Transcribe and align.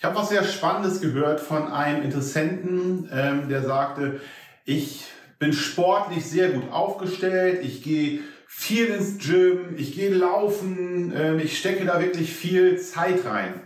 Ich 0.00 0.06
habe 0.06 0.16
was 0.16 0.30
sehr 0.30 0.44
Spannendes 0.44 1.02
gehört 1.02 1.40
von 1.40 1.70
einem 1.70 2.02
Interessenten, 2.02 3.10
ähm, 3.12 3.50
der 3.50 3.62
sagte, 3.62 4.22
ich 4.64 5.04
bin 5.38 5.52
sportlich 5.52 6.24
sehr 6.24 6.48
gut 6.48 6.72
aufgestellt, 6.72 7.62
ich 7.62 7.82
gehe 7.82 8.20
viel 8.46 8.86
ins 8.86 9.18
Gym, 9.18 9.74
ich 9.76 9.94
gehe 9.94 10.08
laufen, 10.08 11.12
ähm, 11.14 11.38
ich 11.38 11.58
stecke 11.58 11.84
da 11.84 12.00
wirklich 12.00 12.32
viel 12.32 12.80
Zeit 12.80 13.26
rein. 13.26 13.60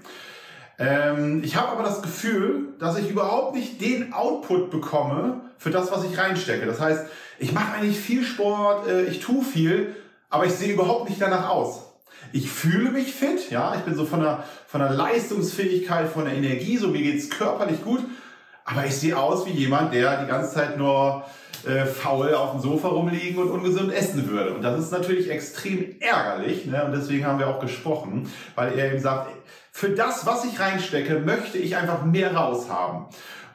Ähm, 0.77 1.41
ich 1.45 1.55
habe 1.55 1.69
aber 1.69 1.85
das 1.85 2.03
Gefühl, 2.03 2.75
dass 2.81 2.99
ich 2.99 3.09
überhaupt 3.09 3.55
nicht 3.55 3.81
den 3.81 4.13
Output 4.13 4.73
bekomme 4.73 5.53
für 5.57 5.71
das, 5.71 5.93
was 5.93 6.03
ich 6.03 6.19
reinstecke. 6.19 6.67
Das 6.67 6.81
heißt, 6.81 7.07
ich 7.39 7.53
mache 7.53 7.75
eigentlich 7.75 8.01
viel 8.01 8.25
Sport, 8.25 8.89
äh, 8.89 9.05
ich 9.05 9.21
tue 9.21 9.45
viel, 9.45 9.95
aber 10.31 10.47
ich 10.47 10.53
sehe 10.53 10.73
überhaupt 10.73 11.09
nicht 11.09 11.23
danach 11.23 11.49
aus. 11.49 11.94
Ich 12.33 12.51
fühle 12.51 12.91
mich 12.91 13.13
fit, 13.13 13.51
ja, 13.51 13.75
ich 13.77 13.83
bin 13.83 13.95
so 13.95 14.05
von 14.05 14.21
der, 14.21 14.45
von 14.67 14.81
der 14.81 14.91
Leistungsfähigkeit, 14.91 16.09
von 16.09 16.25
der 16.25 16.35
Energie, 16.35 16.77
so 16.77 16.89
mir 16.89 17.03
geht's 17.03 17.31
körperlich 17.31 17.83
gut, 17.83 18.01
aber 18.65 18.87
ich 18.87 18.97
sehe 18.97 19.17
aus 19.17 19.47
wie 19.47 19.53
jemand, 19.53 19.93
der 19.93 20.23
die 20.23 20.29
ganze 20.29 20.55
Zeit 20.55 20.79
nur 20.79 21.25
äh, 21.67 21.87
faul 21.87 22.35
auf 22.35 22.53
dem 22.53 22.61
Sofa 22.61 22.89
rumliegen 22.89 23.41
und 23.43 23.51
ungesund 23.51 23.93
essen 23.93 24.29
würde. 24.29 24.55
Und 24.55 24.63
das 24.63 24.79
ist 24.81 24.93
natürlich 24.93 25.31
extrem 25.31 25.97
ärgerlich. 26.01 26.67
Ne? 26.67 26.85
Und 26.85 26.93
deswegen 26.93 27.27
haben 27.27 27.39
wir 27.39 27.49
auch 27.49 27.61
gesprochen, 27.61 28.31
weil 28.55 28.79
er 28.79 28.93
eben 28.93 29.01
sagt, 29.01 29.31
für 29.71 29.91
das, 29.91 30.25
was 30.25 30.45
ich 30.45 30.61
reinstecke, 30.61 31.19
möchte 31.21 31.59
ich 31.59 31.77
einfach 31.77 32.05
mehr 32.05 32.35
raushaben. 32.35 33.07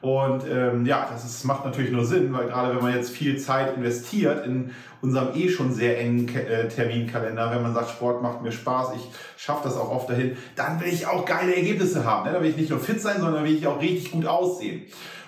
Und 0.01 0.45
ähm, 0.49 0.85
ja, 0.85 1.09
das 1.11 1.25
ist, 1.25 1.43
macht 1.43 1.65
natürlich 1.65 1.91
nur 1.91 2.05
Sinn, 2.05 2.31
weil 2.31 2.47
gerade 2.47 2.73
wenn 2.75 2.81
man 2.81 2.95
jetzt 2.95 3.11
viel 3.11 3.37
Zeit 3.37 3.75
investiert 3.75 4.45
in 4.45 4.71
unserem 5.01 5.35
eh 5.35 5.49
schon 5.49 5.73
sehr 5.73 5.99
engen 5.99 6.33
äh, 6.33 6.69
Terminkalender, 6.69 7.51
wenn 7.51 7.61
man 7.61 7.73
sagt, 7.73 7.89
Sport 7.89 8.21
macht 8.21 8.41
mir 8.41 8.51
Spaß, 8.51 8.95
ich 8.95 9.01
schaffe 9.37 9.61
das 9.65 9.77
auch 9.77 9.91
oft 9.91 10.09
dahin, 10.09 10.37
dann 10.55 10.79
will 10.79 10.87
ich 10.87 11.05
auch 11.05 11.25
geile 11.25 11.53
Ergebnisse 11.53 12.05
haben. 12.05 12.25
Ne? 12.25 12.33
Da 12.33 12.41
will 12.41 12.49
ich 12.49 12.57
nicht 12.57 12.69
nur 12.69 12.79
fit 12.79 13.01
sein, 13.01 13.19
sondern 13.19 13.43
will 13.43 13.55
ich 13.55 13.67
auch 13.67 13.81
richtig 13.81 14.11
gut 14.11 14.25
aussehen. 14.25 14.83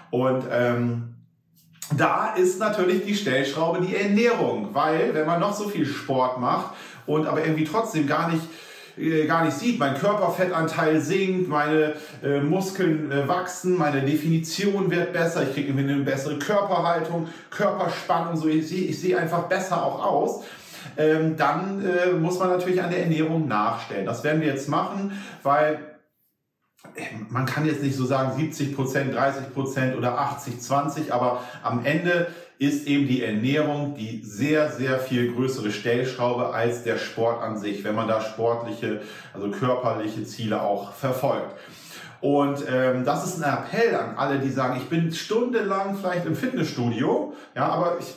Und 0.09 0.45
ähm, 0.49 1.15
da 1.97 2.33
ist 2.35 2.59
natürlich 2.59 3.05
die 3.05 3.15
Stellschraube 3.15 3.81
die 3.81 3.95
Ernährung, 3.95 4.69
weil 4.73 5.13
wenn 5.13 5.25
man 5.25 5.41
noch 5.41 5.53
so 5.53 5.67
viel 5.67 5.85
Sport 5.85 6.39
macht 6.39 6.75
und 7.05 7.27
aber 7.27 7.43
irgendwie 7.43 7.65
trotzdem 7.65 8.07
gar 8.07 8.31
nicht 8.31 8.43
äh, 8.97 9.25
gar 9.25 9.45
nicht 9.45 9.57
sieht. 9.57 9.79
Mein 9.79 9.95
Körperfettanteil 9.95 10.99
sinkt, 10.99 11.49
meine 11.49 11.93
äh, 12.23 12.39
Muskeln 12.39 13.11
äh, 13.11 13.27
wachsen, 13.27 13.77
meine 13.77 14.01
Definition 14.01 14.89
wird 14.91 15.13
besser, 15.13 15.43
ich 15.43 15.53
kriege 15.53 15.77
eine 15.77 15.97
bessere 15.97 16.37
Körperhaltung, 16.37 17.27
Körperspannung, 17.49 18.35
so 18.35 18.47
ich 18.47 18.67
sehe 18.67 18.87
ich 18.87 18.99
seh 18.99 19.15
einfach 19.15 19.43
besser 19.43 19.83
auch 19.85 20.05
aus. 20.05 20.43
Ähm, 20.97 21.37
dann 21.37 21.85
äh, 21.85 22.11
muss 22.11 22.39
man 22.39 22.49
natürlich 22.49 22.81
an 22.81 22.89
der 22.89 23.03
Ernährung 23.03 23.47
nachstellen. 23.47 24.05
Das 24.05 24.23
werden 24.23 24.41
wir 24.41 24.47
jetzt 24.47 24.67
machen, 24.67 25.11
weil 25.43 25.79
man 27.29 27.45
kann 27.45 27.65
jetzt 27.65 27.83
nicht 27.83 27.95
so 27.95 28.05
sagen 28.05 28.37
70 28.37 28.75
Prozent, 28.75 29.15
30 29.15 29.53
Prozent 29.53 29.97
oder 29.97 30.17
80, 30.17 30.59
20, 30.59 31.13
aber 31.13 31.41
am 31.63 31.85
Ende 31.85 32.27
ist 32.57 32.85
eben 32.85 33.07
die 33.07 33.23
Ernährung 33.23 33.95
die 33.95 34.21
sehr, 34.23 34.69
sehr 34.69 34.99
viel 34.99 35.33
größere 35.33 35.71
Stellschraube 35.71 36.53
als 36.53 36.83
der 36.83 36.97
Sport 36.97 37.41
an 37.41 37.57
sich, 37.57 37.83
wenn 37.83 37.95
man 37.95 38.07
da 38.07 38.21
sportliche, 38.21 39.01
also 39.33 39.49
körperliche 39.49 40.25
Ziele 40.25 40.61
auch 40.61 40.93
verfolgt. 40.93 41.55
Und 42.19 42.63
ähm, 42.71 43.03
das 43.03 43.25
ist 43.25 43.43
ein 43.43 43.51
Appell 43.51 43.95
an 43.95 44.15
alle, 44.15 44.37
die 44.37 44.51
sagen, 44.51 44.77
ich 44.77 44.87
bin 44.89 45.11
stundenlang 45.11 45.97
vielleicht 45.97 46.27
im 46.27 46.35
Fitnessstudio, 46.35 47.33
ja, 47.55 47.67
aber 47.67 47.97
ich, 47.99 48.13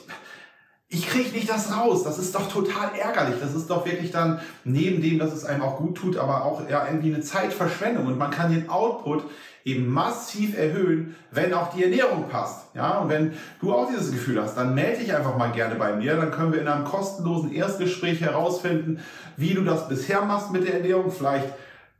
ich 0.87 1.07
kriege 1.07 1.31
nicht 1.31 1.49
das 1.49 1.75
raus. 1.75 2.03
Das 2.03 2.19
ist 2.19 2.35
doch 2.35 2.51
total 2.51 2.91
ärgerlich. 2.95 3.35
Das 3.41 3.55
ist 3.55 3.69
doch 3.69 3.85
wirklich 3.85 4.11
dann 4.11 4.39
neben 4.63 5.01
dem, 5.01 5.17
dass 5.17 5.33
es 5.33 5.43
einem 5.43 5.63
auch 5.63 5.77
gut 5.77 5.97
tut, 5.97 6.17
aber 6.17 6.45
auch 6.45 6.69
ja, 6.69 6.85
irgendwie 6.85 7.13
eine 7.13 7.23
Zeitverschwendung. 7.23 8.05
Und 8.05 8.17
man 8.17 8.29
kann 8.29 8.53
den 8.53 8.69
Output 8.69 9.23
eben 9.63 9.91
massiv 9.91 10.55
erhöhen, 10.55 11.15
wenn 11.31 11.53
auch 11.55 11.73
die 11.73 11.83
Ernährung 11.83 12.29
passt. 12.29 12.67
Ja, 12.75 12.99
und 12.99 13.09
wenn 13.09 13.33
du 13.61 13.73
auch 13.73 13.89
dieses 13.89 14.11
Gefühl 14.11 14.39
hast, 14.39 14.55
dann 14.55 14.75
melde 14.75 14.99
dich 14.99 15.15
einfach 15.15 15.37
mal 15.37 15.51
gerne 15.51 15.73
bei 15.73 15.95
mir. 15.95 16.15
Dann 16.17 16.29
können 16.29 16.53
wir 16.53 16.61
in 16.61 16.67
einem 16.67 16.85
kostenlosen 16.85 17.51
Erstgespräch 17.51 18.21
herausfinden, 18.21 18.99
wie 19.37 19.55
du 19.55 19.63
das 19.63 19.89
bisher 19.89 20.21
machst 20.21 20.51
mit 20.51 20.67
der 20.67 20.75
Ernährung. 20.75 21.11
Vielleicht 21.11 21.49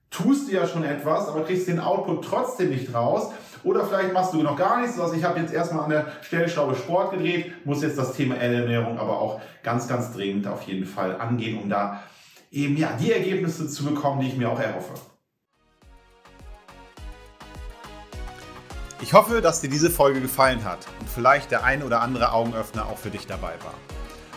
tust 0.09 0.49
du 0.49 0.55
ja 0.55 0.67
schon 0.67 0.83
etwas, 0.83 1.27
aber 1.27 1.43
kriegst 1.43 1.67
den 1.67 1.79
Output 1.79 2.25
trotzdem 2.25 2.69
nicht 2.69 2.93
raus. 2.93 3.31
Oder 3.63 3.83
vielleicht 3.85 4.13
machst 4.13 4.33
du 4.33 4.43
noch 4.43 4.55
gar 4.55 4.79
nichts. 4.81 4.99
Also 4.99 5.15
ich 5.15 5.23
habe 5.23 5.39
jetzt 5.39 5.53
erstmal 5.53 5.85
an 5.85 5.89
der 5.89 6.07
Stellschraube 6.21 6.75
Sport 6.75 7.11
gedreht, 7.11 7.65
muss 7.65 7.81
jetzt 7.81 7.97
das 7.97 8.13
Thema 8.13 8.35
Ernährung 8.35 8.99
aber 8.99 9.19
auch 9.19 9.41
ganz, 9.63 9.87
ganz 9.87 10.13
dringend 10.13 10.47
auf 10.47 10.61
jeden 10.63 10.85
Fall 10.85 11.19
angehen, 11.19 11.61
um 11.61 11.69
da 11.69 12.03
eben 12.51 12.77
ja 12.77 12.95
die 12.99 13.11
Ergebnisse 13.11 13.67
zu 13.67 13.83
bekommen, 13.83 14.21
die 14.21 14.27
ich 14.27 14.37
mir 14.37 14.49
auch 14.49 14.59
erhoffe. 14.59 14.93
Ich 19.01 19.13
hoffe, 19.13 19.41
dass 19.41 19.61
dir 19.61 19.69
diese 19.69 19.89
Folge 19.89 20.21
gefallen 20.21 20.63
hat 20.63 20.87
und 20.99 21.09
vielleicht 21.09 21.51
der 21.51 21.63
ein 21.63 21.83
oder 21.83 22.01
andere 22.01 22.31
Augenöffner 22.31 22.85
auch 22.85 22.97
für 22.97 23.09
dich 23.09 23.27
dabei 23.27 23.53
war. 23.63 23.94